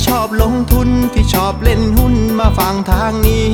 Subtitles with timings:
[0.00, 3.50] ที่ชอบลงทุนที่ชอบเล่นหุ้นมาฟังทางนี้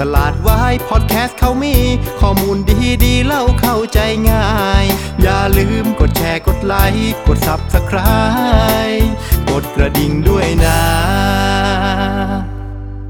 [0.00, 1.76] ตลาดวายพอดแคสต์เขามี
[2.20, 3.98] ข้อมูลดีดีเล่าเข้าใจ
[4.30, 4.48] ง่า
[4.82, 4.84] ย
[5.22, 9.06] อย่าลืมกดแชร์กดไลค์กด Subscribe
[9.50, 10.80] กดกระดิ่งด้วยนะ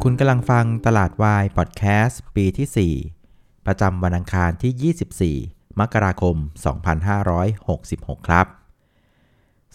[0.02, 2.94] คุณกำลังฟังตลาดวายพอดแคสต์ปีที่
[3.24, 6.36] 4 ประจำวันอังคารที่ 24 มกราคม
[7.52, 8.57] 2566 ครับ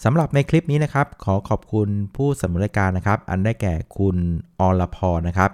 [0.02, 4.16] สำหรับในคลิปนี้นะครับ ขอขอบคุณผู้สนับสนุนรายการนะครับ อันได้แก่คุณ
[4.60, 5.50] อรพรนะครับ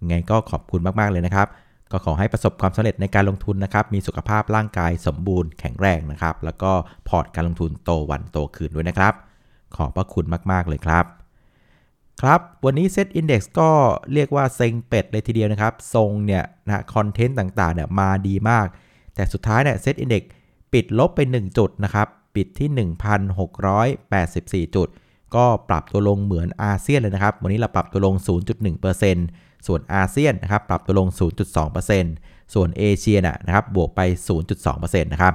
[0.00, 1.48] ยังไงก็ขอบคุณมาก ๆ เลยนะครับ
[1.90, 6.72] ก็ขอให้ประสบความสำเร็จในการลงทุนนะครับ มีสุขภาพร่างกายสมบูรณ์แข็งแรงนะครับ แล้วก็
[7.08, 9.14] พอร์ตการลงทุนโตวันโตคืนด้วยนะครับ
[9.76, 11.04] ขอบพระคุณมาก ๆ เลยครับ
[12.20, 13.70] ครับ วันนี้ Set Index ก็
[14.12, 18.66] เรียกว่าเซ็งเป็ดเลยทีเดียวนะครับ ทรงเนี่ยนะคอนเทนต์ต่างๆเนี่ยมาดีมาก
[19.14, 20.22] แต่สุดท้ายเนี่ย Set Index
[20.72, 22.68] ปิดลบไป 1 จุดนะครับ ปิดที่
[24.68, 24.88] 1,684 จุด
[25.34, 28.14] ก็ปรับตัวลงเหมือนอาเซียนเลยนะครับ วันนี้เราปรับตัวลง
[28.90, 31.08] 0.1%ส่วนอาเซียนนะครับปรับตัวลง
[31.80, 34.00] 0.2%ส่วนเอเชียนะครับบวกไป
[34.52, 35.34] 0.2%นะครับ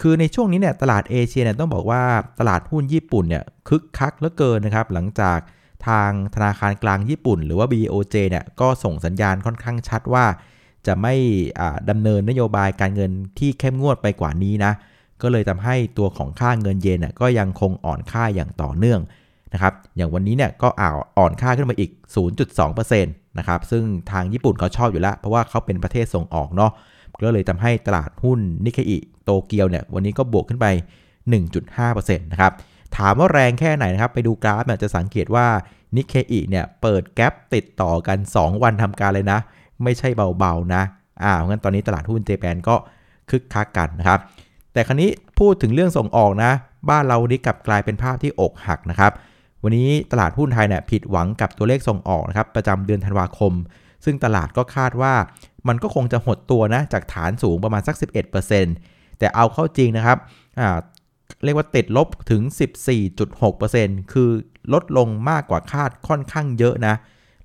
[0.00, 2.02] คือในช่วงนี้เนี่ยตลาดเอเชียเนี่ยต้องบอกว่า
[2.38, 5.38] ตลาดหุ้นญี่ปุ่นเนี่ยคึกคักเหลือเกินนะครับหลังจาก
[5.86, 10.24] ทางธนาคารกลางญี่ปุ่น หรือว่า BOJ เนี่ยก็ส่งสัญญาณค่อนข้างชัดว่า
[10.86, 11.14] จะไม่
[11.90, 14.72] ดำเนินนโยบายการเงินที่เข้มงวดไปกว่านี้นะ
[15.22, 19.00] ก็เลยทำให้ตัวของค่าเงินเยนก็ยังคงอ่อนค่าอย่างต่อเนื่อง
[19.52, 21.90] นะครับอย่างวันนี้เนี่ยก็อ่าอ่อนค่าขึ้นมาอีก
[22.44, 26.72] 0.2%นะครับซึ่งทางญี่ปุ่นเขาชอบอยู่แล้ว เพราะว่าเขาเป็นประเทศส่งออกเนาะ
[27.24, 30.66] ก็เลยทำให้ตลาดหุ้นนิเคอิโตเกียวเนี่ยวันนี้ก็บวกขึ้นไป
[31.50, 32.52] 1.5%นะครับ
[32.96, 35.46] ถามว่าแรงแค่ไหนนะครับ ไปดูกราฟเนี่ยจะสังเกตว่า
[35.96, 39.38] นิเคอิเนี่ยเปิดแกลบติดต่อกัน 2 วันทำการเลยนะ
[39.82, 40.82] ไม่ใช่เบาๆนะ
[41.22, 42.76] อ่าเพราะงั้นตอนนี้ตลาดหุ้นเจแปนก็
[43.30, 44.20] คึกคักกันนะครับ
[44.72, 46.52] แต่ครั้นี้พูดถึงเรื่องส่งออกนะ
[46.90, 49.12] บ้านเรานี้กลับกลายเป็นภาพที่อกหักนะครับ
[49.62, 53.52] วันนี้ตลาดหุ้นไทยเนี่ยผิดหวังกับตัวเลขส่งออกนะครับประจำเดือนธันวาคม
[54.04, 55.14] ซึ่งตลาดก็คาดว่า
[55.68, 57.96] มันก็คงจะหดตัวนะจากฐานสูงประมาณสัก
[58.58, 60.18] 11%แต่เอาเข้าจริงนะครับ
[61.44, 62.42] เรียกว่าติดลบถึง
[63.26, 64.30] 14.6%คือ
[64.72, 66.94] ลดลงมากกว่าคาดค่อนข้างเยอะนะ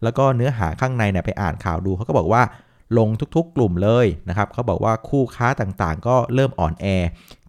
[0.03, 2.41] แล้วก็เนื้อหาข้างในเนี่ยไปอ่านข่าวดูเขาก็บอกว่า
[2.97, 6.85] ลงทุกๆกลุ่มเลยนะครับเขาบอกว่าคู่ค้าต่างๆ ก็เริ่มอ่อนแอ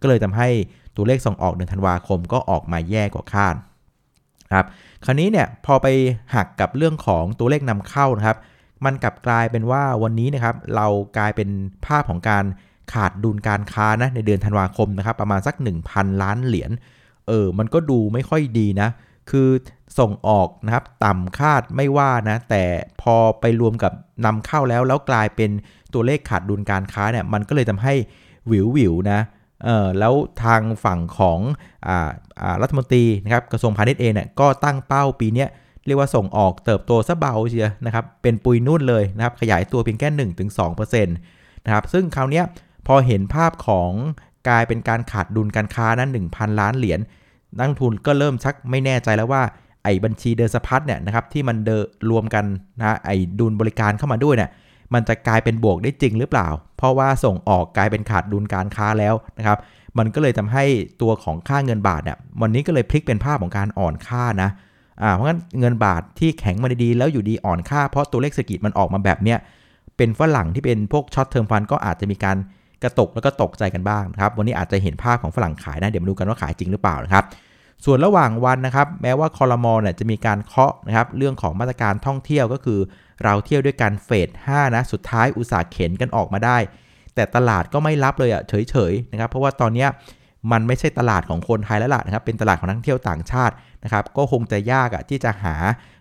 [0.01, 0.49] ก็เลยทำให้
[0.95, 3.55] ตัวเลขส่งออกเดือนธันวาคมก็ออกมาแย่กว่าคาด
[4.53, 4.65] ครับ
[5.05, 5.87] คราวนี้เนี่ยพอไป
[6.35, 8.37] หักกับเรื่องของตัวเลขนำเข้านะครับ
[8.85, 11.49] มันกลับกลายเป็นว่าวันนี้นะครับเรากลายเป็น
[11.85, 12.45] ภาพของการ
[12.93, 15.55] ขาดดุลการค้านะในเดือนธันวาคมนะครับประมาณสัก
[15.87, 16.71] 1,000 ล้านเหรียญ
[17.27, 18.89] เออมันก็ดูไม่ค่อยดีนะ
[19.31, 19.49] คือ
[19.99, 22.63] ส่งออกนะครับต่ำคาดไม่ว่านะ แต่
[23.01, 23.91] พอไปรวมกับ
[24.25, 25.51] นำเข้าแล้ว แล้วกลายเป็น
[25.93, 27.93] ตัวเลขขาดดุลการค้าเนี่ยมันก็เลยทำให้
[28.47, 29.19] หวิววิวนะ
[29.65, 30.13] เออแล้ว
[30.43, 31.39] ทางฝั่งของ
[31.87, 32.09] อ่า
[32.41, 35.45] อ่ารัฐมนตรีนะครับกระทรวงพาณิชย์เองเนี่ยก็ตั้งเป้าปีนี้
[35.85, 40.09] เรียกว่าส่งออกเติบโตซะเบาเชียนะครับเป็นปุยนุ่นเลยนะครับขยายตัวเพียงแค่
[40.57, 42.41] 1-2%นะครับซึ่งคราวนี้
[42.87, 43.91] พอเห็นภาพของ
[44.47, 46.99] กลายเป็นการขาดดุลการค้านั้น1,000 ล้านเหรียญ
[47.57, 49.43] นักทุนก็เริ่มชักไม่แน่ใจแล้วว่า
[49.83, 51.69] ไอ้บัญชีเดินสะพัดเนี่ยนะครับที่มันเด
[52.09, 52.45] รวมกัน
[52.79, 54.49] นะไอ้ดุลบริการเข้ามาด้วยเนี่ย
[54.93, 59.57] มันจะกลายเป็นบวกได้จริงหรือเปล่า เพราะว่าส่งออกกลายเป็นขาดดุลการค้าแล้วนะครับ
[59.97, 60.63] มันก็เลยทำให้
[61.01, 64.49] ตัวของค่าเงินบาทเนี่ยวันนี้ก็เลยพลิกเป็นภาพของการอ่อนค่านะ
[65.01, 69.37] อ่าเพราะงั้นเงินบาทที่แข็งมาดีๆแล้วอยู่ดีอ่อนค่าเพราะตัวเลขเศรษฐกิจมันออกมาแบบเนี้ย
[69.97, 72.37] เป็นฝรั่งที่เป็นพวก short term fund ก็อาจจะมีการ
[72.83, 77.23] กระตุกแล้วก็ตกใจกันบ้างนะครับวันนี้อาจจะเห็นภาพของฝรั่งขายนะเดี๋ยวมาดูกันว่าขายจริงหรือเปล่านะครับ
[77.85, 82.79] ส่วนระหว่างวันนะครับแม้ว่าคอรมอเนี่ยจะมีการเคาะนะครับเรื่องของมาตรการท่องเที่ยวก็คือ
[83.23, 86.57] เราเที่ยวด้วยกันเฟส5นะสุดท้ายอุตสาห์เข็นกันออกมาได้
[87.15, 89.87] แต่ตลาดก็ไม่รับเลยอะ่ะเฉยๆนะครับเพราะว่าตอนนี้
[90.51, 93.53] มันไม่ใช่ตลาดของคนไทยแล้วล่ะนะครับเป็นตลาดของนักท่องเที่ยวต่างชาติ
[93.83, 95.55] นะครับก็คงจะยากอะ่ะที่จะหา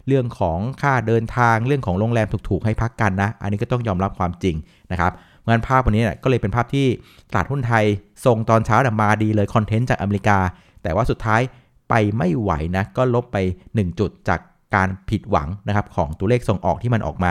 [0.07, 4.57] เรื่องของค่าเดินทางเรื่องของโรงแรมถูกๆให้พักกันนะ อันนี้ก็ต้องยอมรับความจริง
[4.93, 5.13] นะครับ
[5.49, 6.87] งานภาพวันนี้ก็เลยเป็นภาพที่
[7.31, 7.85] ตลาดหุ้นไทย
[8.25, 10.39] ทรงตอนเช้ามาดีเลย sentiment จากอเมริกา
[10.83, 11.41] แต่ว่าสุดท้าย
[11.89, 13.37] ไปไม่ไหวนะ ก็ลบไป
[13.69, 14.41] 1 จุดจาก
[14.75, 17.31] การผิดหวังนะครับของตัวเลขส่งออกที่มันออกมา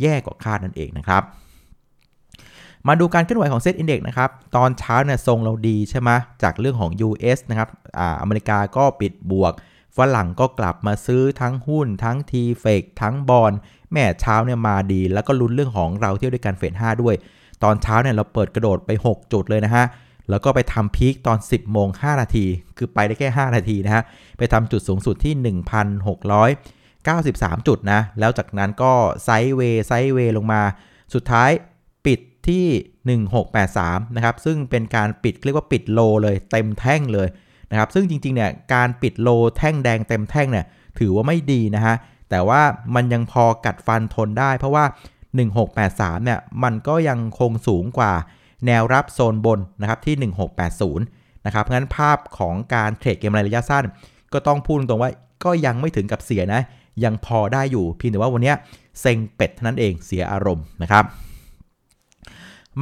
[0.00, 1.22] แย่กว่าคาดนั่นเองนะครับ
[2.88, 6.10] มาดูการเคลื่อนไหวของ SET Index นะครับ ตอนเช้าเนี่ยทรงเราดีใช่ไหม
[6.42, 7.68] จากเรื่องของ US นะครับ
[7.98, 9.52] อ่าอเมริกาก็ปิดบวก
[9.96, 13.52] ฝรั่งก็กลับมาซื้อทั้งหุ้น ทั้งทีเฟกทั้งบอล
[13.92, 17.14] แม่เช้าเนี่ยมาดี แล้วก็ลุ้นเรื่องของเราเที่ยวด้วยกันเฟส5ด้วย
[17.64, 19.84] ตอนเช้าเนี่ยเราเปิดกระโดดไป 6 จุดเลยนะฮะ
[20.30, 22.46] แล้วก็ไปทำพีคตอน 10โมง5นาที
[22.76, 24.02] คือไปได้แค่ 5 นาทีนะฮะ
[24.38, 25.34] ไปทำจุดสูงสุดที่
[26.56, 28.92] 1,693 จุดนะ แล้วจากนั้นก็
[29.24, 30.62] ไซด์เวย์ไซด์เวย์ลงมา
[31.14, 31.50] สุดท้าย
[32.06, 37.28] ปิดที่ 1683 นะครับ ซึ่งเป็นการปิดเรียกว่าปิดโลเลยเต็มแท่งเลย
[37.70, 40.66] นะครับ ซึ่งจริงๆเนี่ยการปิดโลแท่งแดงเต็มแท่งเนี่ย
[40.98, 41.96] ถือว่าไม่ดีนะฮะ
[42.30, 42.62] แต่ว่า
[42.94, 44.84] มันยังพอกัดฟันทนได้ เพราะว่า
[45.40, 48.12] 1683 เนี่ย มันก็ยังคงสูงกว่า
[48.66, 50.32] แนวรับโซนบนนะครับที่
[50.82, 53.84] 1680 นะครับ งั้นภาพของการเทรดเกมรายระยะสั้น
[54.32, 55.10] ก็ต้องพูดตรงว่า
[55.44, 56.60] ก็ยังไม่ถึงกับเสียนะ
[57.04, 58.52] ยังพอได้อยู่เพียงแต่ว่าวันนี้
[59.00, 61.04] เซ็งเป็ดเท่านั้นเองเสียอารมณ์นะครับ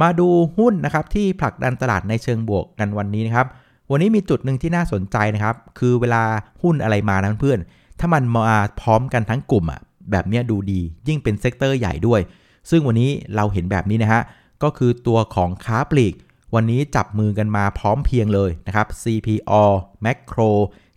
[0.01, 0.27] มาดู
[0.57, 3.47] หุ้นนะครับที่ผลักดันตลาดในเชิงบวกกันวันนี้นะครับ
[3.91, 6.23] วันนี้มีจุดหนึ่งที่น่าสนใจนะครับ คือเวลา
[6.61, 7.59] หุ้นอะไรมานะเพื่อน
[7.99, 12.21] ถ้ามันมาพร้อมกันทั้งกลุ่มอะแบบนี้ดูดียิ่งเป็น sector ใหญ่ด้วย
[12.69, 14.21] ซึ่งวันนี้เราเห็นแบบนี้นะฮะ
[14.63, 16.15] ก็คือตัวของค้าปลีก
[16.55, 19.63] วันนี้จับมือกันมาพร้อมเพรียงเลยนะครับ CPALL
[20.05, 20.51] Makro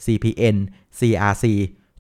[0.05, 0.57] CPN
[0.99, 1.45] CRC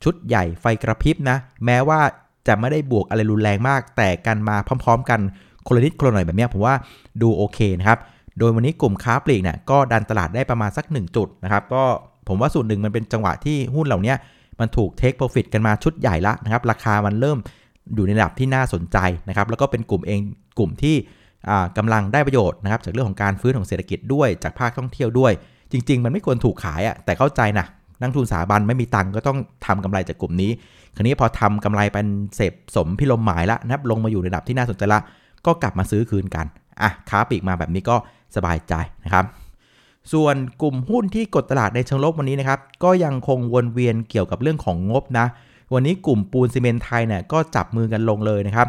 [0.03, 2.01] ชุดใหญ่ไฟกระพริบนะ แม้ว่า
[2.47, 5.21] จะไม่ได้บวกอะไรรุนแรงมาก แต่กันมาพร้อม ๆ กัน
[5.67, 6.75] คนละนิดคนละหน่อยแบบนี้ผมว่า
[7.23, 7.99] ดูโอเคนะครับ
[8.39, 11.83] โดยวันนี้กลุ่มค้าปลีกเนี่ยก็ดันตลาดได้ประมาณสัก 1 จุดนะครับ ก็
[12.29, 14.15] ผมว่าส่วนหนึ่งมันเป็นจังหวะที่หุ้นเหล่านี้
[14.61, 17.39] มันถูกเทคโปรฟิตกันมาชุดใหญ่ละนะครับ ราคามันเริ่ม
[17.95, 18.99] อยู่ในระดับที่น่าสนใจ
[19.29, 20.21] นะครับแล้วก็เป็นกลุ่มเอง
[20.59, 20.97] กลุ่มที่
[21.79, 25.33] กำลังได้ประโยชน์นะครับจากเรื่องของการฟื้นของเศรษฐกิจด้วยจากภาคท่องเที่ยวด้วย
[25.73, 27.67] จริง ๆ มันไม่ควรถูกขายอะ่ะแต่เข้าใจนะ
[28.01, 30.51] นักทุนสถาบันไม่มีตังก็ต้องทำกำไรจากกลุ่มนี้
[30.97, 32.07] คราวนี้พอทำกำไรเป็น
[32.37, 35.01] เสพสมพิลมหมายละนะครับลงมาอยู่ในระดับที่น่าสนใจละ
[35.47, 36.47] ก็กลับมาซื้อคืนกัน
[36.83, 37.97] อะค้าปีกมาแบบนี้ก็
[38.37, 38.75] สบายใจ
[39.05, 39.25] นะครับ
[40.13, 45.27] ส่วนกลุ่มหุ้นที่กดตลาดในเชิงลบวันนี้นะครับ ก็ยังคงวนเวียนเกี่ยวกับเรื่องของงบนะ
[45.75, 48.67] วันนี้กลุ่มปูนซีเมนไทยเนี่ยก็จับมือกันลงเลยนะครับ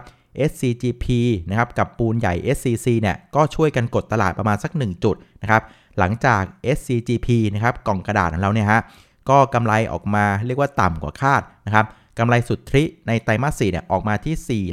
[0.49, 1.05] SCGP
[1.49, 5.61] นะครับกับปูนใหญ่ SCC เนี่ยก็ช่วยกันกดตลาดประมาณสัก 1 จุดนะครับ
[5.99, 6.43] หลังจาก
[6.77, 8.81] SCGP นะครับกล่องกระดาษของเราเนี่ยฮะ
[9.29, 11.85] ก็กำไรออกมาเรียกว่าต่ำกว่าคาดนะครับ
[12.19, 14.65] กำไรสุทธิในไตรมาส4เนี่ยออกมาที่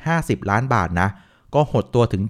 [0.00, 1.08] 450 ล้านบาทนะ
[1.54, 2.22] ก็หดตัวถึง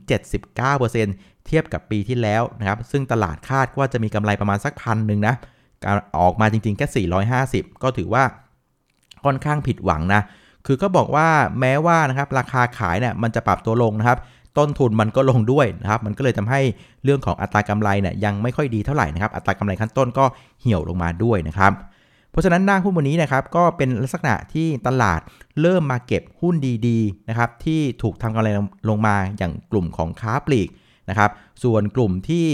[0.51, 5.35] 79%เทียบกับปีที่แล้วนะครับซึ่งตลาดคาดว่าจะมีกำไรประมาณสักพันหนึ่งนะ
[6.21, 7.07] ออกมาจริงๆแค่
[7.47, 8.25] 450 ก็ถือว่า
[9.25, 10.23] ค่อนข้างผิดหวังนะ
[10.67, 11.29] คือก็บอกว่า
[11.61, 14.19] แม้ว่านะครับราคาขายเนี่ยมันจะปรับตัวลงนะครับ
[14.59, 16.61] ต้นทุนมันก็ลงด้วยนะครับ มันก็เลยทำให้
[17.05, 20.25] เรื่องของอัตรากำไรเนี่ยยังไม่ค่อยดีเท่าไหร่นะครับ อัตรากำไรขั้นต้นก็
[20.61, 21.73] เหี่ยวลงมาด้วยนะครับ
[22.31, 25.21] เพราะฉะนั้นหน้าหุ้นวันนี้นะครับก็เป็นลักษณะที่ตลาด
[25.61, 26.55] เริ่มมาเก็บหุ้น
[26.87, 28.49] ดีๆนะครับที่ถูกทำกำไร
[28.89, 30.69] ลงมาอย่างกลุ่มของค้าปลีก
[31.11, 31.31] นะครับ
[31.63, 32.47] ส่วนกลุ่มที่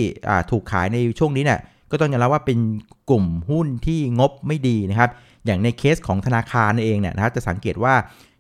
[0.50, 1.60] ถูกขายในช่วงนี้เนี่ย
[1.90, 2.58] ก็ต้องยอมรับว่าเป็น
[3.10, 5.10] กลุ่มหุ้นที่งบไม่ดีนะครับ
[5.46, 7.94] อย่างในเคสของธนาคารเองเนี่ยนะครับจะสังเกตว่า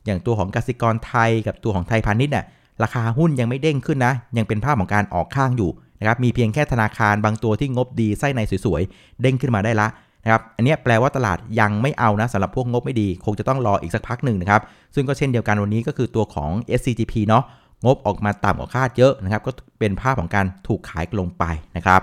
[0.06, 2.44] อย่างตัวของกสิกรไทยกับตัวของไทยพาณิชย์เนี่ย
[2.82, 5.70] ราคาหุ้นยังไม่เด้งขึ้นนะ ยังเป็นภาพของการออกข้างอยู่
[6.00, 9.88] นะครับมีเพียงแค่ธนาคารบางตัวที่งบดีไส้ในสวยๆ เด้งขึ้นมาได้ละ
[10.24, 14.60] นะครับอันนี้แปลว่าตลาดยังไม่เอานะสำหรับพวกงบไม่ดี คงจะต้องรออีกสักพักหนึ่งนะครับ
[14.94, 17.44] ซึ่งก็เช่นเดียวกันวันนี้ก็คือตัวของ SCGP เนาะ
[17.84, 21.44] งบออกมาต่ำกว่าคาดเยอะนะครับก็เป็นภาพของการถูกขายลงไป
[21.76, 22.02] นะครับ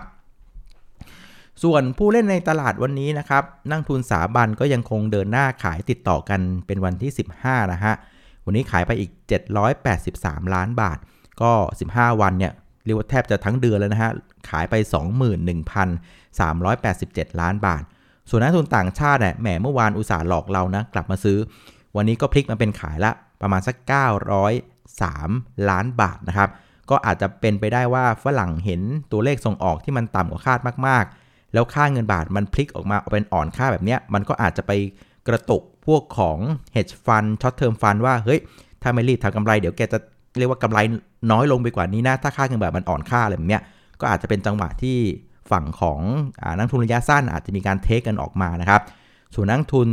[1.63, 7.11] ส่วนผู้เล่นในตลาดวันนี้นะครับนั่งทุนสาบันก็ยังคงเดินหน้าขายติดต่อกันเป็นวันที่
[7.41, 7.93] 15 นะฮะ
[8.45, 9.11] วันนี้ขายไปอีก
[9.83, 10.97] 783 ล้านบาท
[11.41, 11.51] ก็
[11.89, 12.53] 15 วันเนี่ย
[12.85, 14.11] เรียกว่าแทบจะทั้งเดือนแล้วนะฮะ
[14.49, 14.75] ขายไป
[16.47, 17.83] 21,387 ล้านบาท
[18.29, 21.37] ส่วนนักทุนต่างชาติเนี่ยแหมเมื่อวานอุตสาห์หลอกเรานะ กลับมาซื้อ
[21.95, 23.11] วันนี้ก็พลิกมาเป็นขายละ
[23.41, 23.75] ประมาณสัก
[24.71, 26.49] 903 ล้านบาทนะครับ
[26.89, 28.81] ก็อาจจะเป็นไปได้ว่าฝรั่งเห็น
[29.11, 31.13] ตัวเลขส่งออกที่มันต่ำกว่าคาดมากๆ
[31.53, 34.71] แล้วค่าเงินบาทมันพลิกออกมาเป็นอ่อนค่าแบบนี้มันก็อาจจะไป
[35.27, 36.37] กระตุกพวกของ
[36.75, 38.39] hedge fund short term fund ว่าเฮ้ย
[38.81, 39.99] ถ้าไม่รีบทำกำไรเดี๋ยวแกจะ
[40.37, 40.79] เรียกว่ากำไร
[41.31, 43.59] น้อยลงไปกว่านี้นะถ้าค่าเงินบาทมันอ่อนค่าอะไรแบบนี้
[43.99, 44.97] ก็อาจจะเป็นจังหวะที่
[45.51, 45.99] ฝั่งของ
[46.57, 48.81] นักทุนระยะสั้นอาจจะมีการเทคกันออกมานะครับ
[49.35, 49.87] ส่วนนักทุน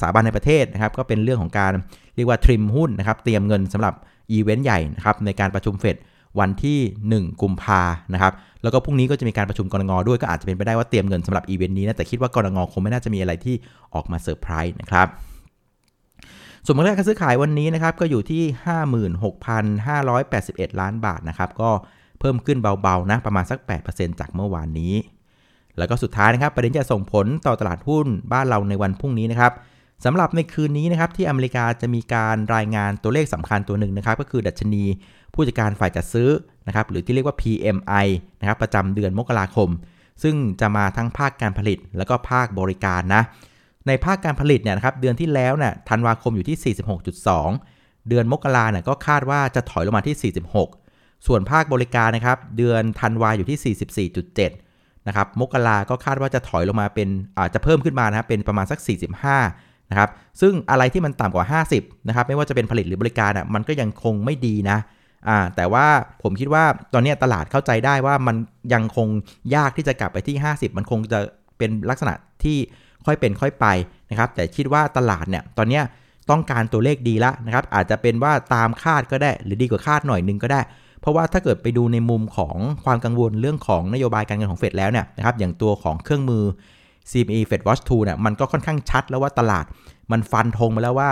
[0.00, 1.72] สถาบันในประเทศนะครับก็เป็นเรื่องของการ
[2.16, 3.94] เรียกว่าทริมหุ้นนะครับเตรียมเงินสำหรับ
[4.32, 5.96] อีเวนต์ใหญ่นะครับในการประชุมเฟด
[6.40, 13.54] วันที่ 1 กุมภานะครับ แล้วก็พรุ่งนี้ก็จะมีการประชุมกนง.ด้วยก็อาจจะเป็นไปได้ว่าเตรียมเงินสำหรับอีเวนต์นี้นะแต่คิดว่ากนง.คงไม่น่าจะมีอะไรที่
[13.94, 15.06] ออกมาเซอร์ไพรส์นะครับ
[16.64, 18.42] ส่วนมูลค่าการซื้อขายวันนี้นะครับก็อยู่ที่
[20.02, 21.70] 56,581 ล้านบาทนะครับก็
[22.20, 24.94] เพิ่มขึ้นเบาๆนะประมาณสัก 8%จากเมื่อวานนี้
[25.78, 29.52] แล้วก็สุดท้ายนะครับประเด็นจะส่งผลต่อตลาดหุ้นบ้านเราในวันพรุ่งนี้นะครับ
[30.04, 34.84] สำหรับในคืนนี้นะครับที่อเมริกาจะมีการรายงานตัวเลขสำคัญตัวหนึ่งนะครับก็คือดัชนี
[35.34, 36.28] ผู้จัดการฝ่ายจัดซื้อ
[36.68, 38.06] นะครับหรือที่เรียกว่า PMI
[38.40, 39.68] นะครับประจำเดือนมกราคม
[40.22, 43.22] ซึ่งจะมาทั้งภาคการผลิต แล้วก็ภาคบริการนะ
[43.86, 46.74] ในภาคการผลิตเนี่ยนะครับเดือนที่แล้วเนี่ยธันวาคมอยู่ที่
[47.38, 50.32] 46.2 เดือนมกราเนี่ยก็คาดว่าจะถอยลงมาที่
[50.78, 53.76] 46 ส่วนภาคบริการนะครับเดือนธันวาอยู่ที่
[54.58, 57.08] 44.7 นะครับมกราก็คาดว่าจะถอยลงมาเป็น
[57.38, 58.78] อาจจะเพิ่มขึ้นมานะครับเป็นประมาณสัก
[59.34, 60.10] 45 นะครับ
[60.40, 64.78] ซึ่งอะไรที่มันต่ำกว่า 50 นะครับไม่ว่าจะเป็นผลิตหรือบริการอะมันก็ยังคงไม่ดีนะ
[65.28, 65.86] อ่าแต่ว่า
[66.22, 68.36] ผมคิดว่าตอนนี้ตลาดเข้าใจได้ว่ามัน
[68.74, 69.08] ยังคง
[69.54, 71.18] ยากที่จะกลับไปที่ 50 มันคงจะ
[71.58, 72.58] เป็นลักษณะที่
[73.06, 73.66] ค่อยเป็นค่อยไป
[74.10, 75.80] นะครับแต่คิดว่าตลาดเนี่ยตอนนี้
[76.30, 80.60] ต้องการตัวเลขดีละนะครับอาจจะเป็นว่าตามคาดก็ได้ หรือดีกว่าคาดหน่อยนึงก็ได้
[81.00, 86.44] เพราะว่าถ้าเกิดไปดูในมุมของความกังวลเรื่องของนโยบายการเงินของเฟดแล้วเนี่ยนะครับอย่างตัวของเครื่องมือ
[87.10, 89.64] CME Fed Watch 2เนี่ยมันก็ค่อนข้างชัดแล้วว่าตลาด
[90.12, 91.10] มันฟันธงมาแล้วว่า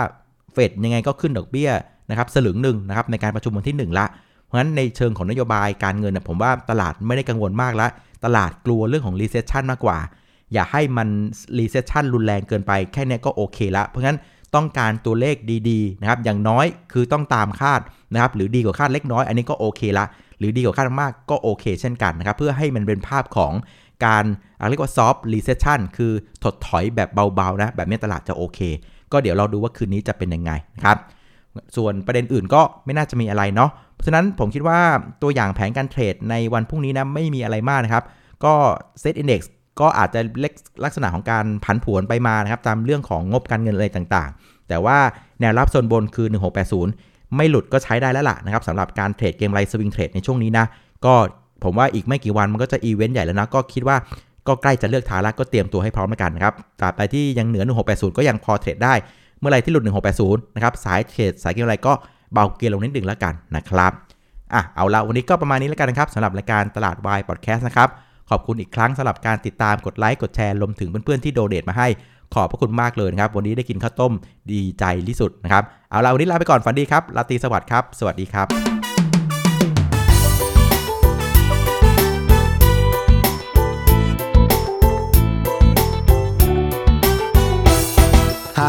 [0.53, 1.71] เฟดยังไงก็ขึ้นดอกเบี้ย
[2.09, 4.05] นะครับสลึงหนึ่งนะครับในการประชุมวันที่ 1 ละ
[4.45, 7.91] เพราะฉะนั้นในเชิงของนโยบายการเงินนะผมว่าตลาดไม่ได้กังวลมากล้ว
[8.25, 9.97] ตลาดกลัวเรื่องของ recession มากกว่า
[10.53, 11.09] อย่าให้มัน
[11.57, 14.19] recession รุนแรงเกินไปแค่นี้ก็โอเคละ เพราะฉะนั้น
[14.55, 15.35] ต้องการตัวเลข
[15.69, 17.81] ดีๆนะครับอย่างน้อยคือต้องตามคาด
[18.13, 20.05] นะครับหรือดีกว่าคาดเล็กน้อยอันนี้ก็โอเคละ
[20.39, 23.53] หรือดีกว่าคาดมากก็โอเค เช่นกันนะครับเพื่อให้มันเป็นภาพของ
[24.05, 24.25] การ
[24.69, 26.11] เรียกว่า soft recession คือ
[26.43, 28.59] ถดถอยแบบเบาๆนะแบบนี้ตลาดจะโอเค
[29.11, 30.97] ก็เดี๋ยวเราดูว่าคืนนี้จะเป็นยังไงนะครับ
[31.77, 34.79] ส่วนประเด็นอื่นก็ไม่น่าจะมีอะไรเนาะเพราะฉะนั้นผมคิดว่า
[35.21, 38.03] ตัวอย่างแผนการเทรดในวันพรุ่งนี้นะไม่มีอะไรมากนะครับ
[38.43, 38.53] ก็
[39.01, 39.41] Set Index
[39.79, 44.97] ก็อาจจะเล็กลักษณะของการผันผวนไปมานะครับ ตามเรื่องของงบการเงินอะไรต่างๆ แต่ว่า
[45.39, 46.27] แนวรับโซนบนคือ
[46.81, 50.65] 1680 ไม่หลุดก็ใช้ได้แล้วล่ะนะครับสำหรับการเทรดเก็งกำไร swing trade ในช่วงนี้นะ
[51.05, 51.13] ก็
[51.63, 53.97] ผมว่าอีกไม่กี่วันมันก็จะอีเวนต์ใหญ่แล้วนะ ก็คิดว่า
[54.47, 58.93] ก็ใกล้จะเลือกทางแล้วก็เตรียมตัวให้พร้อมแล้วกันนะครับตราบใดที่ยังเหนือ 1680 ก็ยังพอเทรดได้
[59.39, 59.83] เมื่อไรที่หลุด
[60.19, 61.93] 1680 นะครับ สายเทรดสายเก็งกำไรก็
[62.33, 63.91] เบาเกียร์ลงนิดหนึ่งแล้วกันนะครับ
[64.53, 67.89] อะ เอาละวันนี้ก็ประมาณนี้แล้วกันนะครับสำหรับรายการตลาดวายพอดแคสต์นะครับ
[68.29, 71.87] ขอบคุณอีกครั้งสำหรับการติดตามกดไลค์กดแชร์รวมถึงเพื่อนๆที่ donate มาให้
[72.33, 74.13] ขอบพระคุณมากเลยนะครับ วันนี้ได้กินข้าวต้ม
[74.51, 78.76] ดีใจที่สุดนะครับ เอาละวันนี้ลาไปก่อนฝันดีครับลาตีสวัสดิ์ครับ สวัสดีครับ